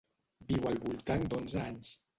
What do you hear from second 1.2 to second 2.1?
d'onze anys.